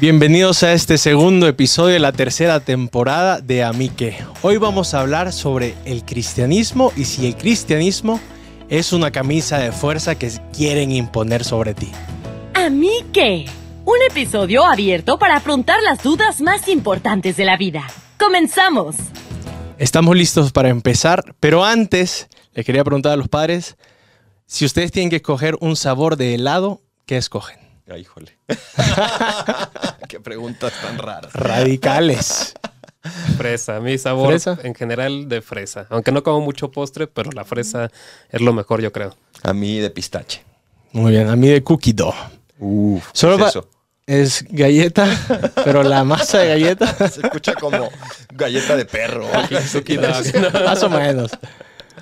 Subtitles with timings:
[0.00, 4.16] Bienvenidos a este segundo episodio de la tercera temporada de Amique.
[4.40, 8.18] Hoy vamos a hablar sobre el cristianismo y si el cristianismo
[8.70, 11.92] es una camisa de fuerza que quieren imponer sobre ti.
[12.54, 13.44] Amique,
[13.84, 17.86] un episodio abierto para afrontar las dudas más importantes de la vida.
[18.18, 18.96] Comenzamos.
[19.76, 23.76] Estamos listos para empezar, pero antes le quería preguntar a los padres
[24.46, 27.69] si ustedes tienen que escoger un sabor de helado, ¿qué escogen?
[27.90, 28.38] Ay, híjole.
[30.08, 31.32] Qué preguntas tan raras.
[31.32, 32.54] Radicales.
[33.36, 34.58] Fresa, mi sabor ¿Fresa?
[34.62, 35.86] en general de fresa.
[35.88, 37.90] Aunque no como mucho postre, pero la fresa
[38.30, 39.16] es lo mejor, yo creo.
[39.42, 40.42] A mí de pistache.
[40.92, 42.14] Muy bien, a mí de cookie dough.
[42.58, 43.68] Uf, Solo ¿qué pa- es eso?
[44.06, 45.06] Es galleta,
[45.64, 47.88] pero la masa de galleta, Se escucha como
[48.34, 49.26] galleta de perro.
[50.64, 51.30] más o menos.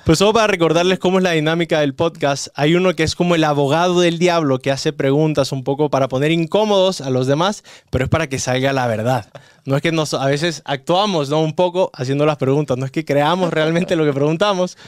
[0.09, 3.35] Pues solo para recordarles cómo es la dinámica del podcast, hay uno que es como
[3.35, 7.63] el abogado del diablo que hace preguntas un poco para poner incómodos a los demás,
[7.91, 9.31] pero es para que salga la verdad.
[9.65, 13.05] No es que nos, a veces actuamos un poco haciendo las preguntas, no es que
[13.05, 14.79] creamos realmente lo que preguntamos,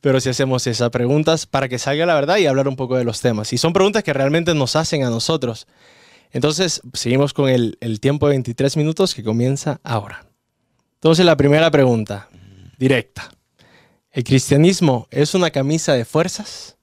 [0.00, 3.04] pero sí hacemos esas preguntas para que salga la verdad y hablar un poco de
[3.04, 3.52] los temas.
[3.52, 5.66] Y son preguntas que realmente nos hacen a nosotros.
[6.32, 10.24] Entonces, seguimos con el, el tiempo de 23 minutos que comienza ahora.
[10.94, 12.30] Entonces, la primera pregunta,
[12.78, 13.30] directa.
[14.12, 16.76] ¿El cristianismo es una camisa de fuerzas?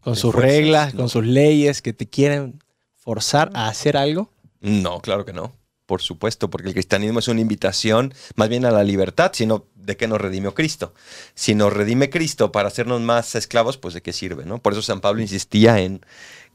[0.00, 0.50] Con ¿De sus fuerzas?
[0.52, 1.00] reglas, No.
[1.00, 2.62] con sus leyes que te quieren
[2.96, 4.30] forzar a hacer algo.
[4.60, 5.52] No, claro que no.
[5.86, 9.96] Por supuesto, porque el cristianismo es una invitación más bien a la libertad, sino de
[9.96, 10.92] qué nos redimió Cristo.
[11.34, 14.58] Si nos redime Cristo para hacernos más esclavos, pues de qué sirve, ¿no?
[14.60, 16.04] Por eso San Pablo insistía en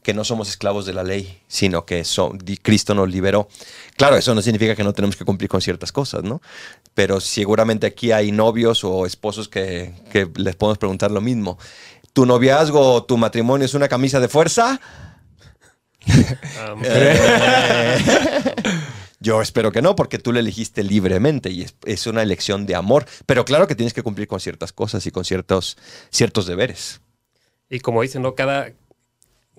[0.04, 3.48] que no somos esclavos de la ley, sino que so- di- Cristo nos liberó.
[3.96, 6.40] Claro, eso no significa que no tenemos que cumplir con ciertas cosas, ¿no?
[6.94, 11.58] Pero seguramente aquí hay novios o esposos que, que les podemos preguntar lo mismo.
[12.12, 14.80] ¿Tu noviazgo o tu matrimonio es una camisa de fuerza?
[16.06, 16.82] Um,
[19.20, 22.74] Yo espero que no, porque tú lo elegiste libremente y es, es una elección de
[22.74, 23.06] amor.
[23.24, 25.78] Pero claro que tienes que cumplir con ciertas cosas y con ciertos,
[26.10, 27.00] ciertos deberes.
[27.70, 28.34] y como dicen, ¿no?
[28.34, 28.70] Cada.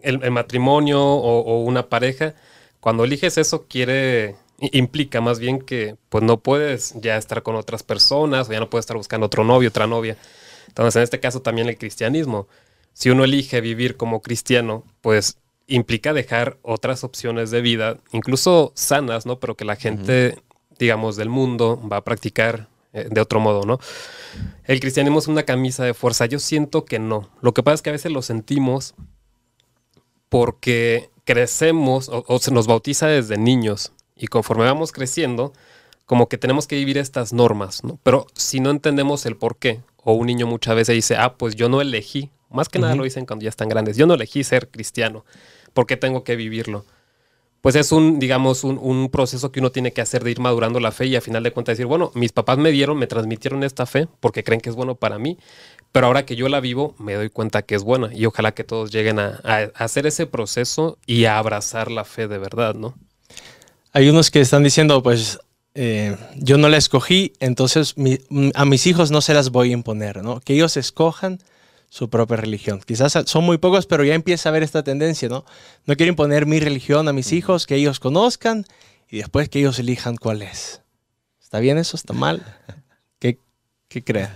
[0.05, 2.35] El, el matrimonio o, o una pareja,
[2.79, 4.35] cuando eliges eso, quiere.
[4.57, 8.69] Implica más bien que pues no puedes ya estar con otras personas o ya no
[8.69, 10.15] puedes estar buscando otro novio, otra novia.
[10.69, 12.47] Entonces, en este caso también el cristianismo.
[12.93, 19.25] Si uno elige vivir como cristiano, pues implica dejar otras opciones de vida, incluso sanas,
[19.25, 19.39] ¿no?
[19.39, 20.37] Pero que la gente,
[20.79, 23.79] digamos, del mundo va a practicar eh, de otro modo, ¿no?
[24.63, 26.27] El cristianismo es una camisa de fuerza.
[26.27, 27.29] Yo siento que no.
[27.41, 28.95] Lo que pasa es que a veces lo sentimos
[30.35, 35.53] porque crecemos o, o se nos bautiza desde niños y conforme vamos creciendo,
[36.05, 37.99] como que tenemos que vivir estas normas, ¿no?
[38.03, 41.55] Pero si no entendemos el por qué, o un niño muchas veces dice, ah, pues
[41.55, 44.43] yo no elegí, más que nada lo dicen cuando ya están grandes, yo no elegí
[44.43, 45.23] ser cristiano,
[45.73, 46.83] ¿por qué tengo que vivirlo?
[47.61, 50.81] Pues es un, digamos, un, un proceso que uno tiene que hacer de ir madurando
[50.81, 53.63] la fe y a final de cuentas decir, bueno, mis papás me dieron, me transmitieron
[53.63, 55.37] esta fe porque creen que es bueno para mí,
[55.95, 58.65] pero ahora que yo la vivo, me doy cuenta que es buena y ojalá que
[58.65, 59.39] todos lleguen a,
[59.75, 62.95] hacer ese proceso y a abrazar la fe de verdad, ¿no?
[63.93, 65.39] Hay unos que están diciendo, pues,
[65.73, 68.19] eh, yo no la escogí, entonces mi-
[68.55, 70.41] a mis hijos no se las voy a imponer, ¿no?
[70.41, 71.39] Que ellos escojan
[71.87, 72.81] su propia religión.
[72.85, 75.45] Quizás son muy pocos, pero ya empieza a haber esta tendencia, ¿no?
[75.85, 78.65] No quiero imponer mi religión a mis hijos, que ellos conozcan
[79.09, 80.81] y después que ellos elijan cuál es.
[81.41, 81.95] ¿Está bien eso?
[81.95, 82.43] ¿Está mal?
[83.17, 83.39] ¿Qué,
[83.87, 84.27] qué?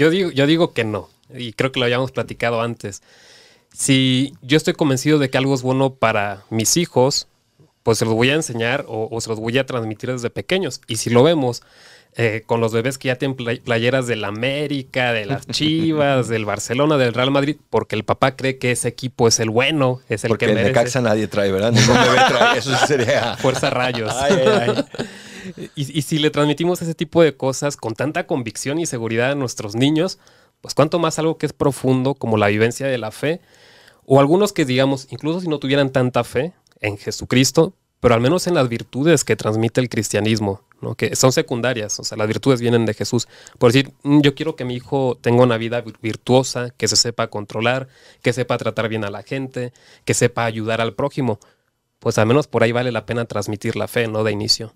[0.00, 3.02] Yo digo, yo digo que no, y creo que lo habíamos platicado antes.
[3.70, 7.28] Si yo estoy convencido de que algo es bueno para mis hijos,
[7.82, 10.80] pues se los voy a enseñar o, o se los voy a transmitir desde pequeños.
[10.86, 11.62] Y si lo vemos
[12.16, 16.44] eh, con los bebés que ya tienen play- playeras del América, de las Chivas, del
[16.44, 20.24] Barcelona, del Real Madrid, porque el papá cree que ese equipo es el bueno, es
[20.24, 21.00] el Porque que merece.
[21.00, 21.72] Nadie trae, ¿verdad?
[21.72, 22.58] Ningún bebé trae.
[22.58, 23.36] Eso sería...
[23.36, 24.12] Fuerza rayos.
[24.14, 24.84] Ay, ay, ay.
[25.74, 29.34] Y, y si le transmitimos ese tipo de cosas con tanta convicción y seguridad a
[29.34, 30.18] nuestros niños,
[30.60, 33.40] pues cuánto más algo que es profundo como la vivencia de la fe,
[34.04, 38.46] o algunos que digamos, incluso si no tuvieran tanta fe en Jesucristo, pero al menos
[38.46, 40.94] en las virtudes que transmite el cristianismo, ¿no?
[40.94, 43.28] que son secundarias, o sea, las virtudes vienen de Jesús.
[43.58, 46.96] Por decir, "Mm, yo quiero que mi hijo tenga una vida vir- virtuosa, que se
[46.96, 47.88] sepa controlar,
[48.22, 49.72] que sepa tratar bien a la gente,
[50.04, 51.38] que sepa ayudar al prójimo.
[51.98, 54.24] Pues al menos por ahí vale la pena transmitir la fe, ¿no?
[54.24, 54.72] De inicio.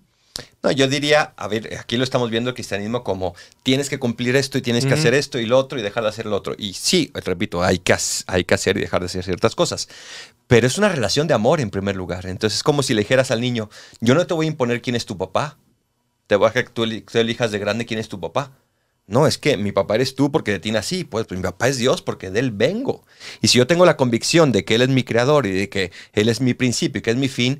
[0.63, 4.35] No, yo diría, a ver, aquí lo estamos viendo el cristianismo como tienes que cumplir
[4.35, 6.55] esto y tienes que hacer esto y lo otro y dejar de hacer lo otro.
[6.57, 7.95] Y sí, repito, hay que,
[8.27, 9.87] hay que hacer y dejar de hacer ciertas cosas.
[10.47, 12.25] Pero es una relación de amor en primer lugar.
[12.25, 13.69] Entonces es como si le dijeras al niño,
[14.01, 15.57] yo no te voy a imponer quién es tu papá.
[16.27, 16.83] Te voy a dejar que tú
[17.19, 18.51] elijas de grande quién es tu papá.
[19.07, 21.03] No, es que mi papá eres tú porque de ti nací.
[21.03, 23.05] Pues, pues mi papá es Dios porque de él vengo.
[23.41, 25.91] Y si yo tengo la convicción de que Él es mi creador y de que
[26.13, 27.59] Él es mi principio y que es mi fin,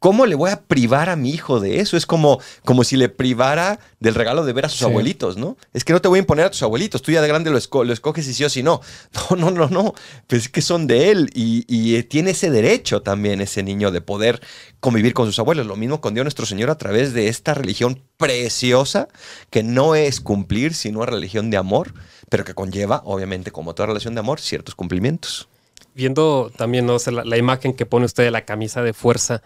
[0.00, 1.94] ¿Cómo le voy a privar a mi hijo de eso?
[1.96, 4.84] Es como, como si le privara del regalo de ver a sus Sí.
[4.86, 5.58] abuelitos, ¿no?
[5.74, 7.58] Es que no te voy a imponer a tus abuelitos, tú ya de grande lo,
[7.58, 8.80] esco- lo escoges y sí o sí no.
[9.30, 9.94] No, no, no, no.
[10.26, 13.90] Pues es que son de él y, y, eh, tiene ese derecho también ese niño
[13.90, 14.40] de poder
[14.80, 15.66] convivir con sus abuelos.
[15.66, 19.08] Lo mismo con Dios nuestro Señor a través de esta religión preciosa
[19.50, 21.92] que no es cumplir, sino una religión de amor,
[22.30, 25.46] pero que conlleva, obviamente, como toda relación de amor, ciertos cumplimientos.
[25.94, 29.42] Viendo también no la, la imagen que pone usted de la camisa de fuerza,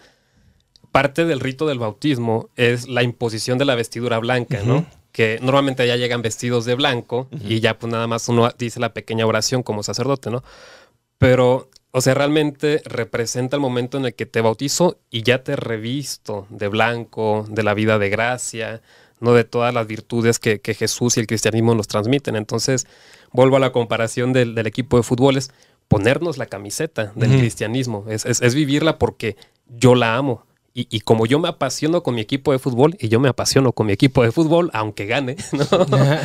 [0.94, 4.86] parte del rito del bautismo es la imposición de la vestidura blanca, ¿no?
[5.10, 8.94] Que normalmente ya llegan vestidos de blanco y ya pues nada más uno dice la
[8.94, 10.44] pequeña oración como sacerdote, ¿no?
[11.18, 15.56] Pero, o sea, realmente representa el momento en el que te bautizo y ya te
[15.56, 18.80] revisto de blanco, de la vida de gracia,
[19.18, 19.32] ¿no?
[19.34, 22.36] De todas las virtudes que, que Jesús y el cristianismo nos transmiten.
[22.36, 22.86] Entonces,
[23.32, 25.50] vuelvo a la comparación del, del equipo de fútbol, es
[25.88, 29.36] ponernos la camiseta del cristianismo, es, es- es vivirla porque
[29.68, 30.44] yo la amo.
[30.76, 33.70] Y, y como yo me apasiono con mi equipo de fútbol, y yo me apasiono
[33.72, 35.64] con mi equipo de fútbol, aunque gane, ¿no?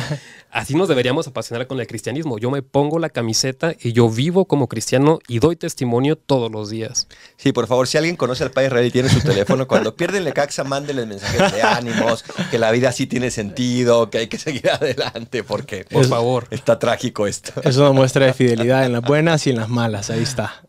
[0.50, 2.36] así nos deberíamos apasionar con el cristianismo.
[2.36, 6.68] Yo me pongo la camiseta y yo vivo como cristiano y doy testimonio todos los
[6.68, 7.06] días.
[7.36, 10.24] Sí, por favor, si alguien conoce al Padre Israel y tiene su teléfono, cuando pierden
[10.24, 14.68] Lecaxa, mándenles mensajes de ánimos, que la vida sí tiene sentido, que hay que seguir
[14.68, 16.48] adelante, porque Por Es- favor.
[16.50, 17.52] está trágico esto.
[17.62, 20.64] Es una muestra de fidelidad en las buenas y en las malas, ahí está.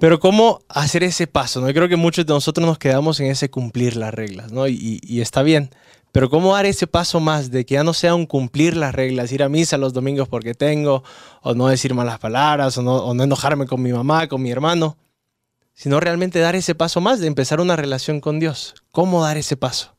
[0.00, 1.60] Pero ¿cómo hacer ese paso?
[1.60, 1.68] ¿no?
[1.68, 4.66] Yo creo que muchos de nosotros nos quedamos en ese cumplir las reglas, ¿no?
[4.66, 5.70] Y, está bien.
[6.12, 9.32] Pero ¿cómo dar ese paso más de que ya no sea un cumplir las reglas,
[9.32, 11.02] ir a misa los domingos porque tengo,
[11.42, 14.50] o no decir malas palabras, o no, o no enojarme con mi mamá, con mi
[14.50, 14.96] hermano,
[15.74, 18.74] sino realmente dar ese paso más de empezar una relación con Dios?
[18.92, 19.94] ¿Cómo dar ese paso?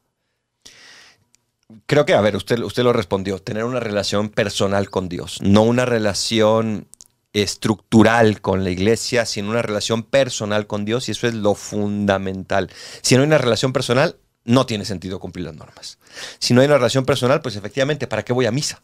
[1.86, 5.64] Creo que, a ver, usted, usted lo respondió, tener una relación personal con Dios, no
[5.64, 6.88] una relación
[7.36, 12.72] estructural con la iglesia, sino una relación personal con Dios y eso es lo fundamental.
[13.02, 14.16] Si no hay una relación personal,
[14.46, 16.00] no tiene sentido cumplir las normas.
[16.40, 18.82] Si no hay una relación personal, pues efectivamente, ¿para qué voy a misa?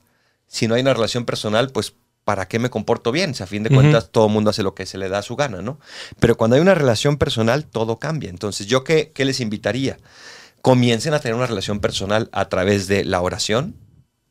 [0.47, 1.93] Si no hay una relación personal, pues
[2.25, 3.33] ¿para qué me comporto bien?
[3.33, 5.23] Si a fin de cuentas todo el mundo hace lo que se le da a
[5.23, 5.79] su gana, ¿no?
[6.19, 8.29] Pero cuando hay una relación personal, todo cambia.
[8.29, 9.97] Entonces, ¿yo qué, qué les invitaría?
[10.61, 13.75] Comiencen a tener una relación personal a través de la oración,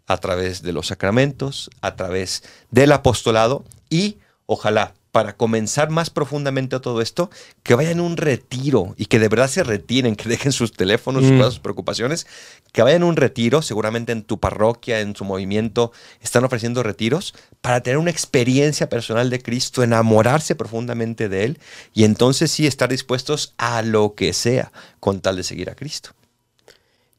[0.06, 4.16] a través de los sacramentos, a través del apostolado y
[4.46, 7.30] ojalá para comenzar más profundamente a todo esto,
[7.64, 11.24] que vayan a un retiro y que de verdad se retiren, que dejen sus teléfonos,
[11.24, 11.42] sus Mm.
[11.42, 12.26] sus preocupaciones,
[12.72, 15.90] que vayan a un retiro, seguramente en tu parroquia, en su movimiento,
[16.20, 21.58] están ofreciendo retiros para tener una experiencia personal de Cristo, enamorarse profundamente de Él
[21.92, 24.70] y entonces sí estar dispuestos a lo que sea
[25.00, 26.10] con tal de seguir a Cristo.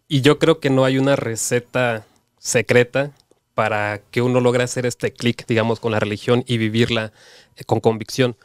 [0.08, 2.06] Y yo creo que no hay una receta
[2.40, 3.12] secreta
[3.54, 7.12] para que uno logre hacer este clic, digamos, con la religión y vivirla
[7.56, 8.36] eh, con convicción.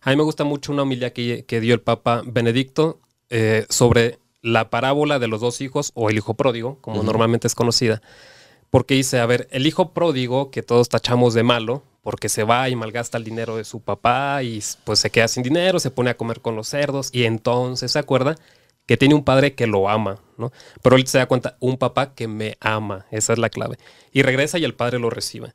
[0.00, 3.00] A mí me gusta mucho una homilía que, que dio el Papa Benedicto
[3.30, 7.56] eh, sobre la parábola de los dos hijos o el hijo pródigo, como normalmente es
[7.56, 8.00] conocida,
[8.70, 12.68] porque dice, a ver, el hijo pródigo que todos tachamos de malo, porque se va
[12.68, 16.10] y malgasta el dinero de su papá y pues se queda sin dinero, se pone
[16.10, 18.36] a comer con los cerdos y entonces se acuerda
[18.86, 20.52] que tiene un padre que lo ama, ¿no?
[20.82, 23.78] Pero él se da cuenta, un papá que me ama, esa es la clave.
[24.12, 25.52] Y regresa y el padre lo recibe.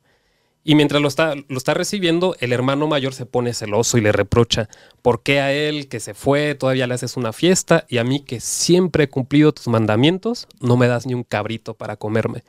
[0.64, 4.12] Y mientras lo está, lo está recibiendo, el hermano mayor se pone celoso y le
[4.12, 4.68] reprocha,
[5.00, 8.20] ¿por qué a él que se fue todavía le haces una fiesta y a mí
[8.20, 12.44] que siempre he cumplido tus mandamientos, no me das ni un cabrito para comerme?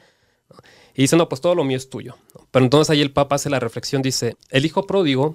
[0.94, 2.18] Y dice, no, pues todo lo mío es tuyo.
[2.52, 5.34] Pero entonces ahí el Papa hace la reflexión, dice, el hijo pródigo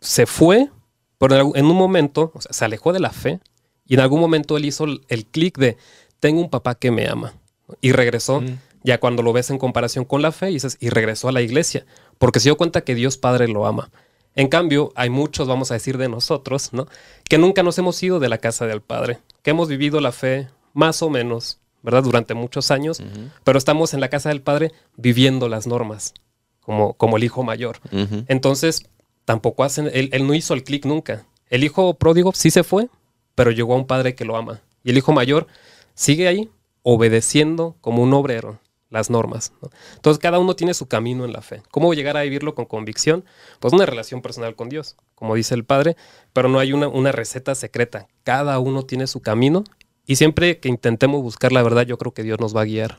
[0.00, 0.70] se fue,
[1.18, 3.38] pero en un momento, o sea, se alejó de la fe
[3.88, 5.76] y en algún momento él hizo el, clic de,
[6.20, 7.34] tengo un papá que me ama.
[7.80, 8.58] Y regresó, Mm.
[8.84, 11.84] ya cuando lo ves en comparación con la fe, dices, y regresó a la iglesia,
[12.18, 13.90] porque se dio cuenta que Dios Padre lo ama.
[14.34, 16.86] En cambio, hay muchos, vamos a decir, de nosotros, ¿no?
[17.28, 20.48] Que nunca nos hemos ido de la casa del Padre, que hemos vivido la fe
[20.74, 22.02] más o menos, ¿verdad?
[22.04, 23.02] Durante muchos años,
[23.42, 26.14] pero estamos en la casa del Padre viviendo las normas,
[26.60, 27.80] como, como el hijo mayor.
[28.28, 28.84] Entonces,
[29.24, 31.26] tampoco hacen, él, él no hizo el clic nunca.
[31.50, 32.88] El hijo pródigo sí se fue,
[33.38, 34.60] pero llegó a un padre que lo ama.
[34.82, 35.46] Y el hijo mayor
[35.94, 36.50] sigue ahí,
[36.82, 38.58] obedeciendo como un obrero
[38.90, 39.52] las normas.
[39.62, 39.70] ¿no?
[39.94, 41.62] Entonces, cada uno tiene su camino en la fe.
[41.70, 43.24] ¿Cómo llegar a vivirlo con convicción?
[43.60, 45.96] Pues una relación personal con Dios, como dice el Padre,
[46.32, 48.08] pero no hay una, una receta secreta.
[48.24, 49.62] Cada uno tiene su camino
[50.04, 52.98] y siempre que intentemos buscar la verdad, yo creo que Dios nos va a guiar.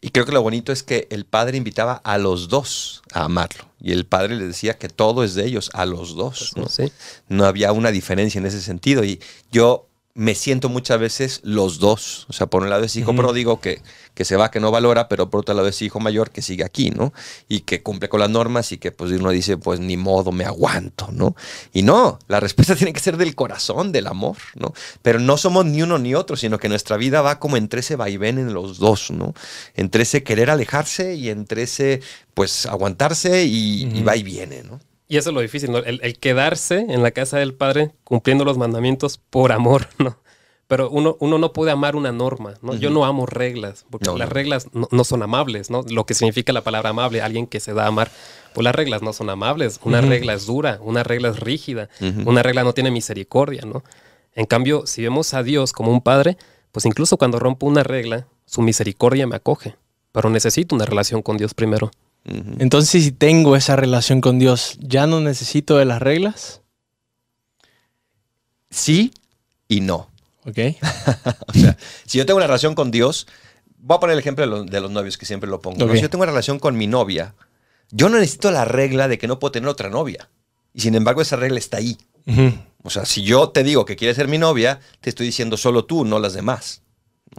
[0.00, 3.66] Y creo que lo bonito es que el padre invitaba a los dos a amarlo.
[3.80, 6.52] Y el padre les decía que todo es de ellos, a los dos.
[6.56, 6.68] ¿no?
[6.68, 6.90] Sí.
[7.28, 9.04] no había una diferencia en ese sentido.
[9.04, 9.20] Y
[9.52, 12.26] yo me siento muchas veces los dos.
[12.28, 13.80] O sea, por un lado es hijo pródigo que,
[14.14, 16.64] que se va, que no valora, pero por otro lado es hijo mayor que sigue
[16.64, 17.12] aquí, ¿no?
[17.48, 20.44] Y que cumple con las normas y que pues uno dice, pues ni modo, me
[20.44, 21.36] aguanto, ¿no?
[21.72, 24.74] Y no, la respuesta tiene que ser del corazón, del amor, ¿no?
[25.02, 27.96] Pero no somos ni uno ni otro, sino que nuestra vida va como entre ese
[27.96, 29.34] vaivén en los dos, ¿no?
[29.74, 32.00] Entre ese querer alejarse y entre ese,
[32.34, 34.80] pues, aguantarse y, y va y viene, ¿no?
[35.10, 35.78] Y eso es lo difícil, ¿no?
[35.78, 40.16] El, el quedarse en la casa del Padre cumpliendo los mandamientos por amor, ¿no?
[40.68, 42.76] Pero uno, uno no puede amar una norma, ¿no?
[42.76, 44.34] Yo no amo reglas, porque No, las no.
[44.34, 45.82] reglas no, no son amables, ¿no?
[45.90, 48.08] Lo que significa la palabra amable, alguien que se da a amar.
[48.54, 49.80] Pues las reglas no son amables.
[49.82, 51.88] Una regla es dura, una regla es rígida,
[52.24, 53.82] una regla no tiene misericordia, ¿no?
[54.36, 56.36] En cambio, si vemos a Dios como un padre,
[56.70, 59.74] pues incluso cuando rompo una regla, su misericordia me acoge.
[60.12, 61.90] Pero necesito una relación con Dios primero.
[62.24, 66.60] Entonces, si tengo esa relación con Dios, ¿ya no necesito de las reglas?
[68.70, 69.12] Sí
[69.68, 70.10] y no.
[70.44, 70.58] ¿Ok?
[71.48, 73.26] O sea, si yo tengo una relación con Dios,
[73.78, 75.92] voy a poner el ejemplo de los, de los novios que siempre lo pongo.
[75.94, 77.34] Si yo tengo una relación con mi novia,
[77.90, 80.28] yo no necesito la regla de que no puedo tener otra novia.
[80.72, 81.98] Y sin embargo, esa regla está ahí.
[82.82, 85.84] O sea, si yo te digo que quieres ser mi novia, te estoy diciendo solo
[85.84, 86.82] tú, no las demás.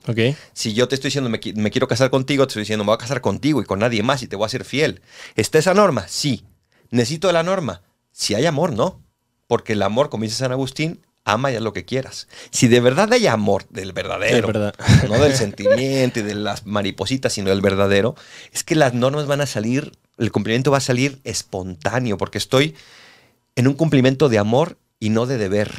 [0.08, 0.36] ¿Ok?
[0.54, 2.96] Si yo te estoy diciendo me, me quiero casar contigo, te estoy diciendo me voy
[2.96, 5.02] a casar contigo y con nadie más y te voy a ser fiel.
[5.36, 6.08] ¿Está esa norma?
[6.08, 6.46] Sí.
[6.90, 7.82] ¿Necesito de la norma?
[8.12, 9.02] Si hay amor, no.
[9.48, 12.28] Porque el amor, como dice San Agustín, ama ya lo que quieras.
[12.52, 14.76] Si de verdad hay amor, del verdadero, Sí, verdad.
[15.10, 18.16] no del sentimiento y de las maripositas, sino del verdadero,
[18.52, 22.76] es que las normas van a salir, el cumplimiento va a salir espontáneo, porque estoy
[23.56, 25.72] en un cumplimiento de amor y no de deber.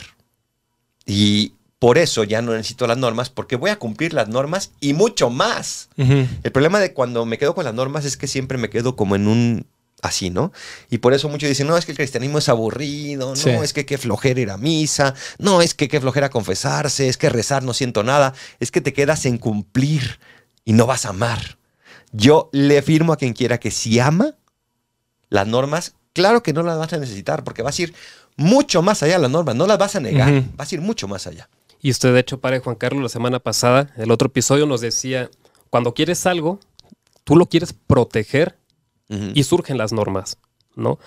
[1.06, 4.92] Y por eso ya no necesito las normas, porque voy a cumplir las normas y
[4.92, 5.88] mucho más.
[5.96, 9.16] El problema de cuando me quedo con las normas es que siempre me quedo como
[9.16, 9.66] en un
[10.00, 10.52] así, ¿no?
[10.90, 13.50] Y por eso muchos dicen, no, es que el cristianismo es aburrido, no, Sí.
[13.50, 17.28] es que qué flojera ir a misa, no, es que qué flojera confesarse, es que
[17.30, 20.20] rezar no siento nada, es que te quedas en cumplir
[20.64, 21.58] y no vas a amar.
[22.12, 24.36] Yo le afirmo a quien quiera que si ama
[25.30, 27.94] las normas, claro que no las vas a necesitar, porque vas a ir
[28.36, 31.08] mucho más allá de las normas, no las vas a negar, vas a ir mucho
[31.08, 31.48] más allá.
[31.82, 35.28] Y usted, de hecho, padre Juan Carlos, la semana pasada, el otro episodio nos decía,
[35.68, 36.60] cuando quieres algo,
[37.24, 38.56] tú lo quieres proteger
[39.08, 39.32] Ujú.
[39.34, 40.38] y surgen las normas,
[40.76, 41.00] ¿no?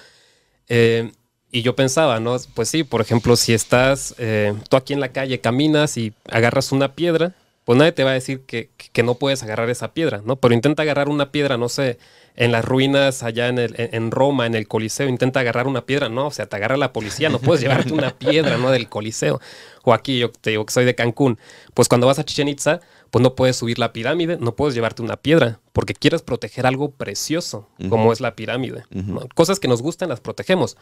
[0.67, 1.13] Eh,
[1.49, 2.35] y yo pensaba, ¿no?
[2.53, 6.73] Pues sí, por ejemplo, si estás eh, tú aquí en la calle, caminas y agarras
[6.73, 7.33] una piedra,
[7.65, 10.37] pues nadie te va a decir que, que no puedes agarrar esa piedra, ¿no?
[10.37, 11.97] Pero intenta agarrar una piedra, no sé,
[12.37, 16.07] en las ruinas allá en, el- en- Roma, en el Coliseo, intenta agarrar una piedra,
[16.09, 18.71] no, o sea, te agarra la policía, no puedes llevarte una piedra, ¿no?
[18.71, 19.39] Del Coliseo.
[19.83, 21.37] O aquí, yo te digo que soy de Cancún,
[21.73, 25.01] pues cuando vas a Chichen Itza, pues no puedes subir la pirámide, no puedes llevarte
[25.01, 28.83] una piedra, porque quieres proteger algo precioso, como es la pirámide.
[28.91, 29.21] ¿no?
[29.33, 30.75] Cosas que nos gustan las protegemos.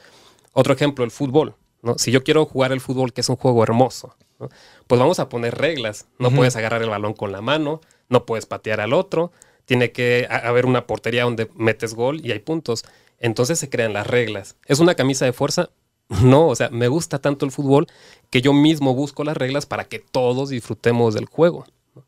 [0.53, 1.55] Otro ejemplo, el fútbol.
[1.83, 1.97] ¿no?
[1.97, 4.49] Si yo quiero jugar el fútbol, que es un juego hermoso, ¿no?
[4.87, 6.07] pues vamos a poner reglas.
[6.19, 9.31] No puedes agarrar el balón con la mano, no puedes patear al otro,
[9.65, 12.83] tiene que ha- haber una portería donde metes gol y hay puntos.
[13.19, 14.57] Entonces se crean las reglas.
[14.65, 15.69] ¿Es una camisa de fuerza?
[16.23, 17.87] No, o sea, me gusta tanto el fútbol
[18.29, 21.65] que yo mismo busco las reglas para que todos disfrutemos del juego.
[21.95, 22.03] ¿no?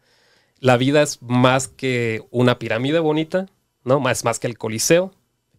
[0.59, 3.47] La vida es más que una pirámide bonita,
[3.83, 3.99] ¿no?
[4.01, 5.11] Más, más que el coliseo,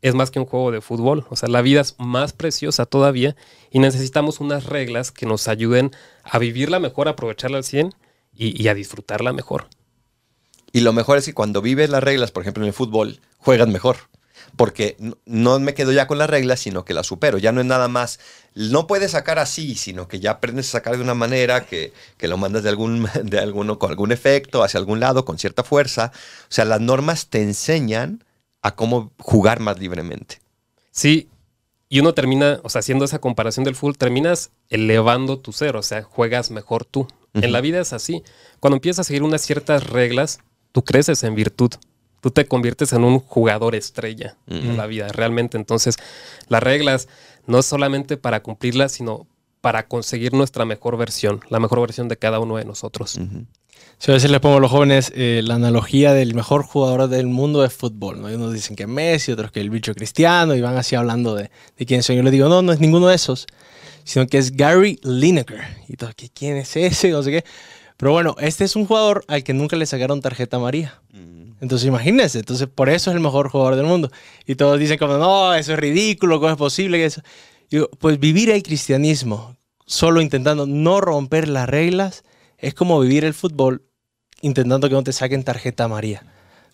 [0.08, 1.26] es más que un juego de fútbol.
[1.30, 3.34] O sea, la vida es más preciosa todavía
[3.70, 5.90] y necesitamos unas reglas que nos ayuden
[6.22, 7.92] a vivirla mejor, a aprovecharla al 100
[8.34, 9.68] y, a disfrutarla mejor.
[10.72, 13.68] Y lo mejor es que cuando vives las reglas, por ejemplo en el fútbol, juegas
[13.68, 13.96] mejor.
[14.56, 17.38] Porque no- no me quedo ya con las reglas, sino que las supero.
[17.38, 18.20] Ya no es nada más,
[18.54, 22.28] no puedes sacar así, sino que ya aprendes a sacar de una manera que, que
[22.28, 26.12] lo mandas de algún, de alguno, con algún efecto, hacia algún lado, con cierta fuerza.
[26.42, 28.22] O sea, las normas te enseñan
[28.66, 30.40] a cómo jugar más libremente.
[30.90, 31.28] Sí,
[31.88, 35.82] y uno termina, o sea, haciendo esa comparación del fútbol, terminas elevando tu ser, o
[35.82, 37.06] sea, juegas mejor tú.
[37.32, 38.22] En la vida es así.
[38.60, 40.40] Cuando empiezas a seguir unas ciertas reglas,
[40.72, 41.70] tú creces en virtud.
[42.22, 45.58] Tú te conviertes en un jugador estrella en la vida, realmente.
[45.58, 45.96] Entonces,
[46.48, 47.08] las reglas
[47.46, 49.28] no es solamente para cumplirlas, sino
[49.60, 53.20] para conseguir nuestra mejor versión, la mejor versión de cada uno de nosotros.
[53.98, 57.26] Sí, a veces le pongo a los jóvenes eh, la analogía del mejor jugador del
[57.26, 58.20] mundo de fútbol.
[58.20, 58.30] ¿no?
[58.30, 61.50] Y unos dicen que Messi, otros que el bicho cristiano, y van así hablando de,
[61.78, 62.16] de quién soy.
[62.16, 63.46] Yo les digo, no, no es ninguno de esos,
[64.04, 65.60] sino que es Gary Lineker.
[65.88, 67.08] Y todo, ¿qué- ¿quién es ese?
[67.10, 67.44] No sé qué.
[67.96, 71.00] Pero bueno, este es un jugador al que nunca le sacaron tarjeta amarilla.
[71.62, 74.10] Entonces imagínense, entonces por eso es el mejor jugador del mundo.
[74.46, 77.22] Y todos dicen como, no, eso es ridículo, ¿cómo es posible que eso?
[77.70, 82.24] Y digo, pues vivir el cristianismo solo intentando no romper las reglas
[82.58, 83.82] es como vivir el fútbol
[84.40, 86.22] intentando que no te saquen tarjeta amarilla.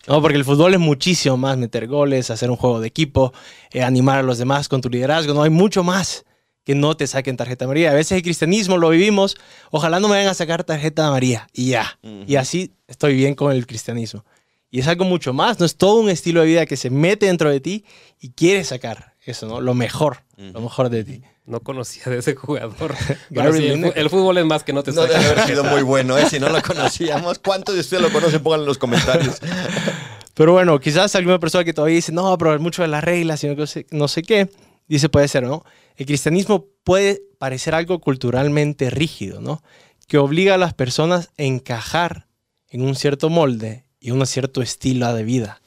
[0.07, 3.33] No, porque el fútbol es muchísimo más meter goles, hacer un juego de equipo,
[3.71, 5.33] eh, animar a los demás con tu liderazgo.
[5.33, 6.25] No hay mucho más
[6.65, 7.91] que no te saquen tarjeta amarilla.
[7.91, 9.37] A veces el cristianismo lo vivimos,
[9.71, 11.99] ojalá no me vayan a sacar tarjeta amarilla y ya.
[12.27, 14.25] Y así estoy bien con el cristianismo.
[14.69, 17.27] Y es algo mucho más, no es todo un estilo de vida que se mete
[17.27, 17.85] dentro de ti
[18.19, 19.61] y quiere sacar eso, ¿no?
[19.61, 21.21] Lo mejor, lo mejor de ti.
[21.45, 22.95] No conocía de ese jugador.
[23.29, 25.81] Gary Pero sí, el, fútbol es más que no te No debe haber sido muy
[25.81, 26.25] bueno, ¿eh?
[26.29, 27.39] Si no lo conocíamos.
[27.39, 28.41] ¿Cuántos de ustedes lo conocen?
[28.41, 29.39] Pónganlo en los comentarios.
[30.33, 33.47] Pero bueno, quizás alguna persona que todavía dice, no, pero mucho de las reglas y
[33.55, 34.49] no sé, no sé qué,
[34.87, 35.63] dice, puede ser, ¿no?
[35.95, 39.61] El cristianismo puede parecer algo culturalmente rígido, ¿no?
[40.07, 42.25] Que obliga a las personas a encajar
[42.69, 45.61] en un cierto molde y un cierto estilo de vida.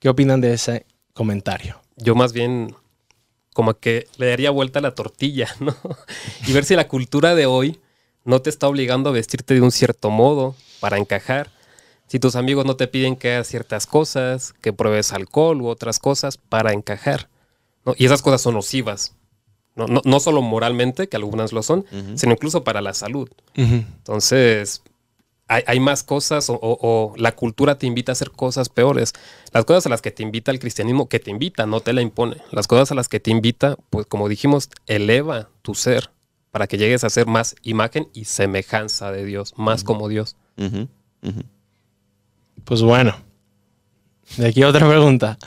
[0.00, 1.80] ¿Qué opinan de ese comentario?
[1.96, 2.74] Yo más bien
[3.52, 5.74] como que le daría vuelta a la tortilla, ¿no?
[6.46, 7.80] Y ver si la cultura de hoy
[8.24, 11.50] no te está obligando a vestirte de un cierto modo para encajar.
[12.06, 15.98] Si tus amigos no te piden que hagas ciertas cosas, que pruebes alcohol u otras
[15.98, 17.28] cosas para encajar.
[17.84, 17.94] ¿no?
[17.96, 19.14] Y esas cosas son nocivas.
[19.74, 21.84] No, no, no solo moralmente, que algunas lo son,
[22.14, 23.28] sino incluso para la salud.
[23.54, 24.82] Entonces,
[25.48, 29.12] hay, hay más cosas o, o- o la cultura te invita a hacer cosas peores.
[29.52, 32.02] Las cosas a las que te invita el cristianismo, que te invita, no te la
[32.02, 32.36] impone.
[32.50, 36.10] Las cosas a las que te invita, pues como dijimos, eleva tu ser
[36.50, 40.36] para que llegues a ser más imagen y semejanza de Dios, más como Dios.
[42.64, 43.14] Pues bueno,
[44.38, 45.38] de aquí otra pregunta.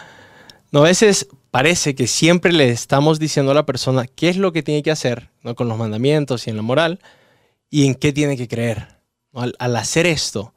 [0.72, 4.54] No, a veces parece que siempre le estamos diciendo a la persona qué es lo
[4.54, 5.56] que tiene que hacer, ¿no?
[5.56, 7.00] Con los mandamientos y en la moral,
[7.72, 8.99] y en qué tiene que creer.
[9.34, 10.54] Al, hacer esto,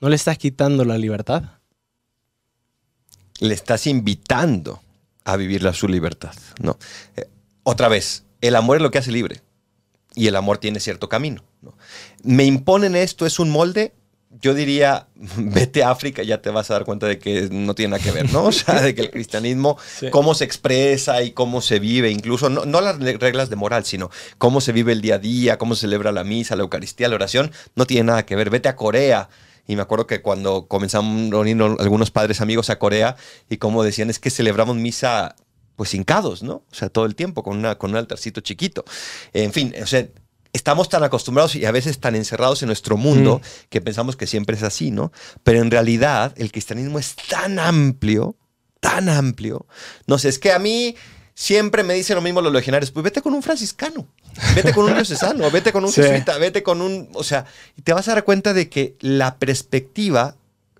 [0.00, 1.42] ¿no le estás quitando la libertad?
[3.40, 4.82] Le estás invitando
[5.24, 6.78] a vivir la, su libertad, ¿no?
[7.16, 7.28] Eh,
[7.64, 9.42] otra vez, el amor es lo que hace libre.
[10.14, 11.42] Y el amor tiene cierto camino.
[11.60, 11.76] ¿no?
[12.22, 13.94] Me imponen esto, es un molde.
[14.40, 17.92] Yo diría, vete a África ya te vas a dar cuenta de que no tiene
[17.92, 18.44] nada que ver, ¿no?
[18.44, 20.10] O sea, de que el cristianismo, Sí.
[20.10, 24.10] cómo se expresa y cómo se vive, incluso, no, no las reglas de moral, sino
[24.38, 27.14] cómo se vive el día a día, cómo se celebra la misa, la Eucaristía, la
[27.14, 28.50] oración, no tiene nada que ver.
[28.50, 29.28] Vete a Corea.
[29.66, 33.16] Y me acuerdo que cuando comenzamos a unir algunos padres amigos a Corea
[33.48, 35.36] y como decían, es que celebramos misa
[35.76, 36.56] pues hincados, ¿no?
[36.70, 38.84] O sea, todo el tiempo con, una, con un altarcito chiquito.
[39.32, 40.06] En fin, o sea,
[40.54, 44.56] estamos tan acostumbrados y a veces tan encerrados en nuestro mundo que pensamos que siempre
[44.56, 45.12] es así, ¿no?
[45.42, 48.36] Pero en realidad el cristianismo es tan amplio,
[48.80, 49.66] tan amplio.
[50.06, 50.94] No sé, es que a mí
[51.34, 54.06] siempre me dicen lo mismo los legionarios, pues vete con un franciscano,
[54.54, 56.00] vete con un diocesano, vete con un Sí.
[56.02, 57.44] jesuita, vete con un, o sea,
[57.76, 60.36] y te vas a dar cuenta de que la perspectiva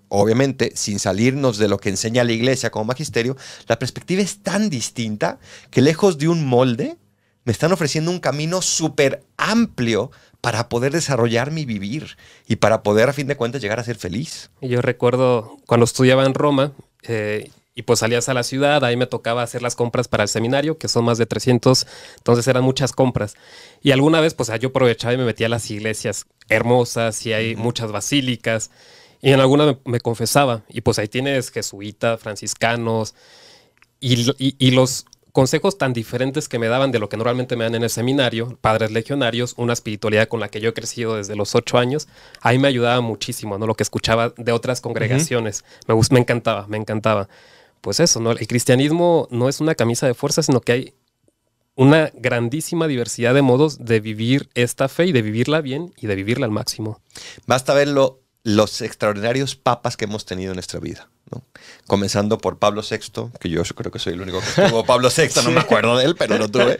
[0.09, 4.71] obviamente, sin salirnos de lo que enseña la iglesia como magisterio, la perspectiva es tan
[4.71, 5.41] distinta
[5.73, 6.97] que lejos de un molde,
[7.45, 13.09] me están ofreciendo un camino súper amplio para poder desarrollar mi vivir y para poder,
[13.09, 14.51] a fin de cuentas, llegar a ser feliz.
[14.61, 19.07] Yo recuerdo cuando estudiaba en Roma eh, y pues salías a la ciudad, ahí me
[19.07, 21.87] tocaba hacer las compras para el seminario, que son más de 300,
[22.19, 23.35] entonces eran muchas compras.
[23.83, 27.57] Y alguna vez pues yo aprovechaba y me metía a las iglesias hermosas y hay
[27.57, 28.71] muchas basílicas.
[29.23, 33.15] Y en alguna me, me confesaba y pues ahí tienes jesuitas, franciscanos
[34.01, 37.65] y, y- y los consejos tan diferentes que me daban de lo que normalmente me
[37.65, 41.35] dan en el seminario, padres legionarios, una espiritualidad con la que yo he crecido desde
[41.35, 42.07] los ocho años,
[42.41, 43.67] ahí me ayudaba muchísimo, ¿no?
[43.67, 45.65] Lo que escuchaba de otras congregaciones.
[45.89, 47.29] me, gust- me encantaba, me encantaba.
[47.81, 48.31] Pues eso, ¿no?
[48.31, 50.95] El cristianismo no es una camisa de fuerza, sino que hay
[51.75, 56.15] una grandísima diversidad de modos de vivir esta fe y de vivirla bien y de
[56.15, 57.01] vivirla al máximo.
[57.49, 61.09] Basta ver lo- los extraordinarios papas que hemos tenido en nuestra vida.
[61.33, 61.43] ¿no?
[61.87, 65.29] Comenzando por Pablo VI, que yo creo que soy el único que tuvo Pablo VI,
[65.43, 66.79] no me acuerdo de él, pero lo tuve.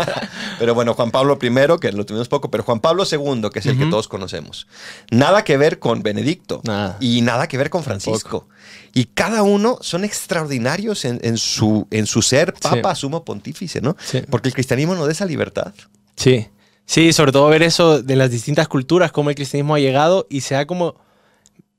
[0.58, 3.66] pero bueno, Juan Pablo I, que lo tuvimos poco, pero Juan Pablo II, que es
[3.66, 4.66] el que todos conocemos.
[5.10, 6.96] Nada que ver con Benedicto Nada.
[6.98, 8.48] y nada que ver con Francisco.
[8.94, 13.96] Y cada uno son extraordinarios en, en su, en su ser papa, sumo pontífice, ¿no?
[14.02, 14.22] Sí.
[14.30, 15.74] Porque el cristianismo nos da esa libertad.
[16.16, 16.48] Sí,
[16.86, 20.40] sí, sobre todo ver eso de las distintas culturas, cómo el cristianismo ha llegado y
[20.42, 20.96] se ha como,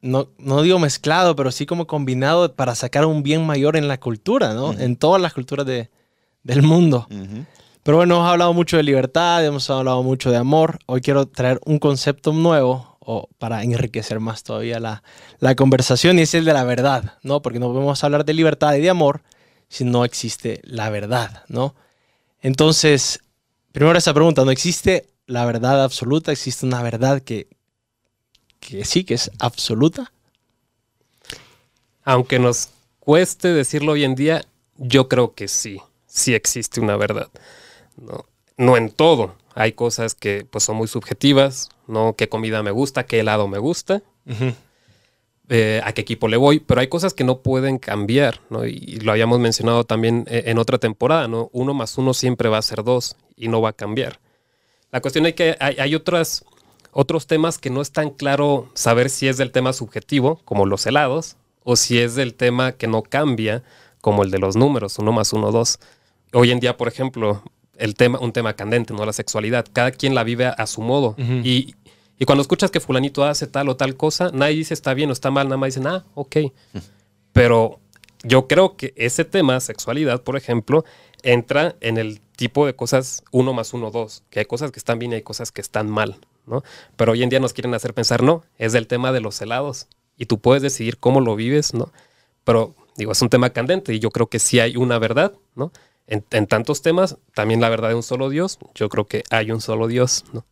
[0.01, 3.99] no, no digo mezclado, pero sí como combinado para sacar un bien mayor en la
[3.99, 4.73] cultura, ¿no?
[4.73, 5.89] En todas las culturas de-
[6.43, 7.07] del mundo.
[7.83, 10.79] Pero bueno, hemos hablado mucho de libertad, hemos hablado mucho de amor.
[10.85, 15.03] Hoy quiero traer un concepto nuevo o para enriquecer más todavía la,
[15.39, 17.41] la conversación y es el de la verdad, ¿no?
[17.41, 19.21] Porque no podemos hablar de libertad y de amor
[19.67, 21.75] si no existe la verdad, ¿no?
[22.41, 23.19] Entonces,
[23.73, 26.31] primero esa pregunta, ¿no existe la verdad absoluta?
[26.31, 27.47] ¿Existe una verdad que,
[28.61, 30.13] que sí, que es absoluta?
[32.05, 34.45] Aunque nos cueste decirlo hoy en día,
[34.77, 37.29] yo creo que sí, sí existe una verdad.
[37.97, 38.25] No,
[38.57, 39.35] no en todo.
[39.55, 42.15] Hay cosas que pues, son muy subjetivas, ¿no?
[42.15, 43.05] ¿Qué comida me gusta?
[43.05, 44.01] ¿Qué helado me gusta?
[45.49, 48.65] eh, a qué equipo le voy, pero hay cosas que no pueden cambiar, ¿no?
[48.65, 51.49] Y, y lo habíamos mencionado también eh, en otra temporada, ¿no?
[51.53, 53.15] Uno más uno siempre va a ser dos.
[53.35, 54.19] Y no va a cambiar.
[54.91, 56.45] La cuestión es que hay, hay otras,
[56.91, 60.85] otros temas que no es tan claro saber si es del tema subjetivo, como los
[60.85, 63.63] helados, o si es del tema que no cambia,
[64.01, 65.79] como el de los números, uno más uno, dos.
[66.33, 67.41] Hoy en día, por ejemplo,
[67.77, 69.05] el tema, un tema candente, ¿no?
[69.05, 69.65] La sexualidad.
[69.71, 71.15] Cada quien la vive a, a su modo.
[71.17, 71.75] Y,
[72.19, 75.13] y cuando escuchas que fulanito hace tal o tal cosa, nadie dice está bien o
[75.13, 76.37] está mal, nada más dicen, ah, ok.
[77.31, 77.79] Pero
[78.23, 80.85] yo creo que ese tema, sexualidad, por ejemplo,
[81.23, 84.23] entra en el tipo de cosas uno más uno, dos.
[84.29, 86.63] Que hay cosas que están bien y hay cosas que están mal, ¿no?
[86.95, 89.87] Pero hoy en día nos quieren hacer pensar, no, es del tema de los helados.
[90.17, 91.91] Y tú puedes decidir cómo lo vives, ¿no?
[92.43, 95.71] Pero, digo, es un tema candente y yo creo que sí hay una verdad, ¿no?
[96.05, 99.51] En, en tantos temas, también la verdad de un solo Dios, yo creo que hay
[99.51, 100.45] un solo Dios, ¿no?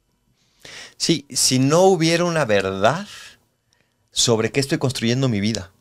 [0.98, 3.08] Sí, si no hubiera una verdad
[4.12, 5.72] sobre qué estoy construyendo mi vida,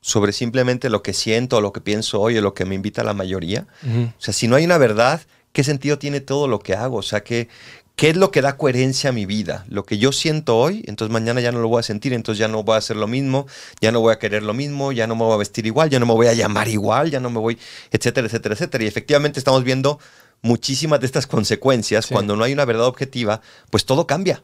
[0.00, 3.04] sobre simplemente lo que siento, o lo que pienso hoy, o lo que me invita
[3.04, 5.20] la mayoría, o sea, si no hay una verdad,
[5.52, 6.98] ¿qué sentido tiene todo lo que hago?
[6.98, 7.48] O sea, ¿qué,
[7.96, 9.64] ¿qué es lo que da coherencia a mi vida?
[9.68, 12.46] Lo que yo siento hoy, entonces mañana ya no lo voy a sentir, entonces ya
[12.46, 13.46] no voy a hacer lo mismo,
[13.80, 15.98] ya no voy a querer lo mismo, ya no me voy a vestir igual, ya
[15.98, 17.58] no me voy a llamar igual, ya no me voy,
[17.90, 18.84] etcétera, etcétera, etcétera.
[18.84, 19.98] Y efectivamente estamos viendo
[20.42, 22.06] muchísimas de estas consecuencias.
[22.06, 22.14] Sí.
[22.14, 24.42] Cuando no hay una verdad objetiva, pues todo cambia.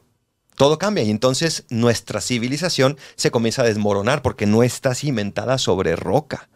[0.56, 5.96] Todo cambia y entonces nuestra civilización se comienza a desmoronar porque no está cimentada sobre
[5.96, 6.48] roca.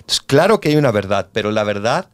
[0.00, 2.10] Entonces, claro que hay una verdad, pero la verdad,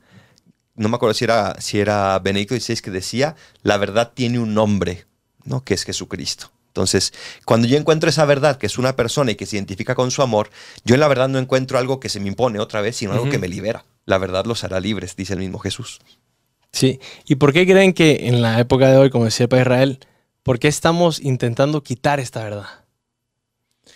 [0.74, 4.54] no me acuerdo si era, si era Benedicto XVI que decía, la verdad tiene un
[4.54, 5.06] nombre,
[5.44, 5.64] ¿no?
[5.64, 6.50] que es Jesucristo.
[6.68, 7.12] Entonces,
[7.44, 10.22] cuando yo encuentro esa verdad, que es una persona y que se identifica con su
[10.22, 10.50] amor,
[10.84, 13.28] yo en la verdad no encuentro algo que se me impone otra vez, sino algo
[13.28, 13.84] que me libera.
[14.06, 16.00] La verdad los hará libres, dice el mismo Jesús.
[16.72, 17.00] Sí.
[17.26, 19.98] ¿Y por qué creen que en la época de hoy, como decía Padre Israel,
[20.42, 22.66] por qué estamos intentando quitar esta verdad?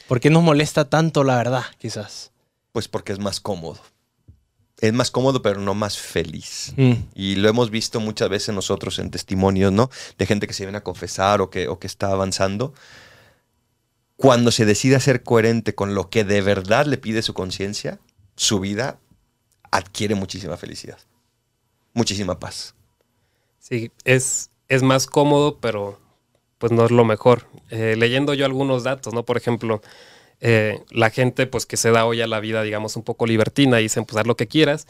[0.08, 2.32] ¿Por qué nos molesta tanto la verdad, quizás?
[2.72, 3.80] Pues porque es más cómodo.
[4.80, 6.74] Es más cómodo, pero no más feliz.
[6.76, 9.88] Mm, Y lo hemos visto muchas veces nosotros en testimonios, ¿no?
[10.18, 12.74] De gente que se viene a confesar o que, o que está avanzando.
[14.16, 17.98] Cuando se decide ser coherente con lo que de verdad le pide su conciencia,
[18.36, 18.98] su vida
[19.70, 20.98] adquiere muchísima felicidad,
[21.94, 22.74] muchísima paz.
[23.58, 25.98] Sí, es, es más cómodo, pero
[26.64, 27.42] pues no es lo mejor.
[27.68, 29.22] Eh, leyendo yo algunos datos, ¿no?
[29.26, 29.82] Por ejemplo,
[30.40, 33.80] eh, la gente pues que se da hoy a la vida, digamos, un poco libertina
[33.80, 34.86] y dicen, pues haz lo que quieras.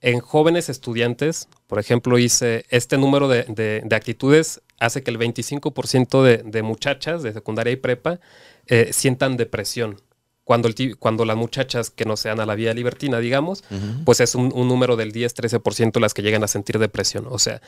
[0.00, 5.18] En jóvenes estudiantes, por ejemplo, dice, este número de, de- de actitudes hace que el
[5.18, 8.20] 25% de, de muchachas de secundaria y prepa
[8.68, 10.00] eh, sientan depresión.
[10.44, 13.64] Cuando, el cuando las muchachas que no sean a la vida libertina, digamos,
[14.04, 17.26] pues es un, un número del 10-13% las que llegan a sentir depresión.
[17.28, 17.60] O sea,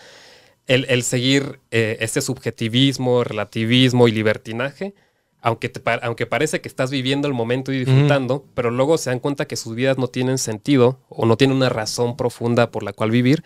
[0.66, 4.94] el, el seguir eh, este subjetivismo, relativismo y libertinaje,
[5.42, 9.20] aunque, te aunque parece que estás viviendo el momento y disfrutando, pero luego se dan
[9.20, 12.92] cuenta que sus vidas no tienen sentido o no tienen una razón profunda por la
[12.92, 13.42] cual vivir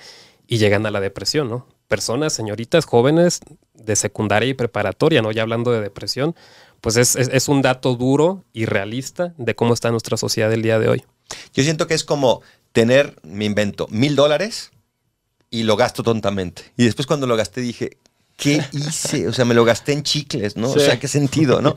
[0.49, 1.67] y llegan a la depresión, ¿no?
[1.87, 3.41] Personas, señoritas, jóvenes
[3.75, 5.31] de secundaria y preparatoria, ¿no?
[5.31, 6.35] Ya hablando de depresión,
[6.81, 10.63] pues es, es- es un dato duro y realista de cómo está nuestra sociedad el
[10.63, 11.05] día de hoy.
[11.55, 14.73] Yo siento que es como tener, me invento, mil dólares
[15.59, 16.63] y lo gasto tontamente.
[16.77, 17.99] Y después cuando lo gasté dije,
[18.37, 19.29] ¿qué hice?
[19.29, 20.69] O sea, me lo gasté en chicles, ¿no?
[20.73, 20.79] Sí.
[20.79, 21.77] O sea, ¿qué sentido, no?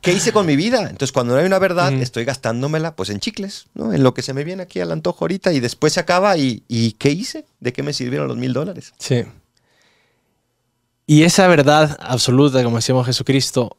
[0.00, 0.82] ¿Qué hice con mi vida?
[0.82, 2.02] Entonces, cuando no hay una verdad, Mm.
[2.02, 3.92] estoy gastándomela pues en chicles, ¿no?
[3.92, 6.62] En lo que se me viene aquí al antojo ahorita y después se acaba y,
[6.68, 7.44] ¿y qué hice?
[7.60, 8.92] ¿De qué me sirvieron los mil dólares?
[8.98, 9.24] sí.
[11.06, 13.76] Y esa verdad absoluta, como decíamos Jesucristo,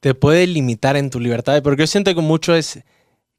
[0.00, 1.62] te puede limitar en tu libertad.
[1.62, 2.80] Porque yo siento que mucho es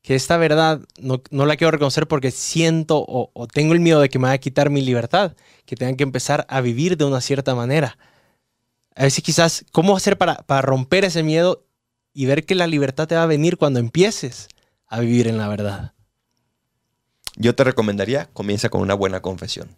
[0.05, 3.99] que esta verdad no, no la quiero reconocer porque siento o, o tengo el miedo
[3.99, 7.05] de que me va a quitar mi libertad, que tengan que empezar a vivir de
[7.05, 7.97] una cierta manera.
[8.95, 11.65] A veces quizás, ¿cómo hacer para, para romper ese miedo
[12.13, 14.47] y ver que la libertad te va a venir cuando empieces
[14.85, 15.93] a vivir en la verdad?
[17.35, 19.75] Yo te recomendaría, comienza con una buena confesión,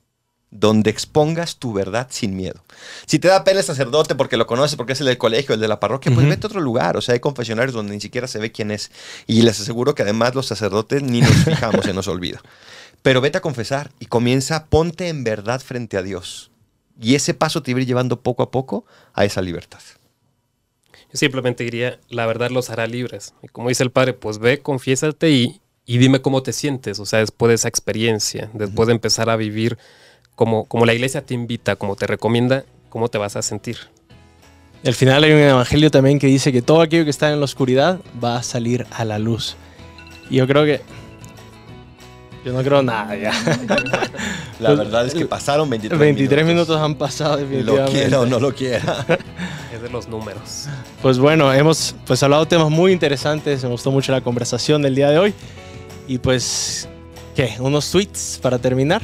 [0.50, 2.64] donde expongas tu verdad sin miedo.
[3.06, 5.62] Si te da pena el sacerdote porque lo conoces, porque es el del colegio, el
[5.62, 6.96] de la parroquia, pues vete a otro lugar.
[6.96, 8.92] O sea, hay confesionarios donde ni siquiera se ve quién es.
[9.28, 12.42] Y les aseguro que además los sacerdotes ni nos fijamos, se nos olvida.
[13.02, 16.52] Pero vete a confesar y comienza, ponte en verdad frente a Dios.
[17.00, 19.80] Y ese paso te va a ir llevando poco a poco a esa libertad.
[21.12, 23.34] Yo simplemente diría, la verdad los hará libres.
[23.44, 27.06] Y como dice el padre, pues ve, confiésate y, y dime cómo te sientes, o
[27.06, 29.78] sea, después de esa experiencia, después de empezar a vivir
[30.38, 33.78] como, como la iglesia te invita, como te recomienda, cómo te vas a sentir.
[34.86, 37.46] Al final hay un evangelio también que dice que todo aquello que está en la
[37.46, 39.56] oscuridad va a salir a la luz.
[40.30, 40.82] Y yo creo que...
[42.46, 43.34] Yo no creo nada ya.
[44.60, 47.92] La verdad es que pasaron 23, 23 minutos han pasado Lo definitivamente.
[47.92, 49.06] quiera o no lo quiera.
[49.74, 50.68] Es de los números.
[51.02, 53.64] Pues bueno, hemos pues hablado de temas muy interesantes.
[53.64, 55.34] Me gustó mucho la conversación del día de hoy.
[56.08, 56.88] Y pues,
[57.36, 57.56] ¿qué?
[57.60, 59.02] ¿Unos tweets para terminar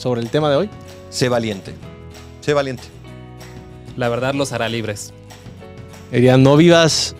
[0.00, 0.70] sobre el tema de hoy?
[1.10, 1.74] Sé valiente.
[2.40, 2.84] Sé valiente.
[3.96, 5.12] La verdad los hará libres.
[6.10, 7.14] Diría, no vivas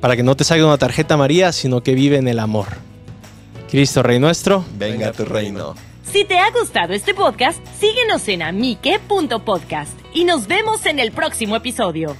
[0.00, 2.66] para que no te salga una tarjeta María, sino que vive en el amor.
[3.70, 4.64] Cristo Rey nuestro.
[4.76, 5.74] Venga, Venga tu reino.
[6.02, 11.56] Si te ha gustado este podcast, síguenos en amique.podcast y nos vemos en el próximo
[11.56, 12.16] episodio.